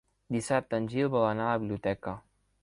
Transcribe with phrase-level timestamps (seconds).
[0.35, 2.17] Dissabte en Gil vol anar a la biblioteca.